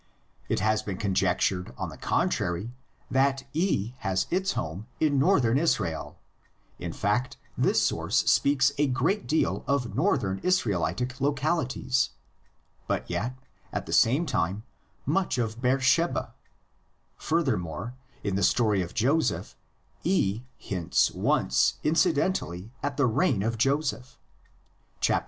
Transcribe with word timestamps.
It 0.49 0.61
has 0.61 0.81
been 0.81 0.97
conjectured 0.97 1.75
on 1.77 1.89
the 1.89 1.95
contrary 1.97 2.73
that 3.11 3.43
E 3.53 3.93
has 3.99 4.25
its 4.31 4.53
home 4.53 4.87
in 4.99 5.19
Northern 5.19 5.59
Israel; 5.59 6.17
in 6.79 6.91
fact 6.91 7.37
this 7.55 7.83
source 7.83 8.23
speaks 8.27 8.71
a 8.79 8.87
great 8.87 9.27
deal 9.27 9.63
of 9.67 9.93
Northern 9.95 10.39
Israelitic 10.39 11.21
localities, 11.21 12.09
but 12.87 13.07
yet, 13.11 13.37
at 13.71 13.85
the 13.85 13.93
same 13.93 14.25
time, 14.25 14.63
much 15.05 15.37
of 15.37 15.61
Beersheba; 15.61 16.33
furthermore, 17.15 17.93
in 18.23 18.35
the 18.35 18.41
story 18.41 18.81
of 18.81 18.95
Joseph 18.95 19.55
E 20.03 20.41
hints 20.57 21.11
once 21.11 21.75
incidentally 21.83 22.71
at 22.81 22.97
the 22.97 23.05
reign 23.05 23.43
of 23.43 23.55
Joseph 23.55 24.17
(xxxvii. 24.99 25.19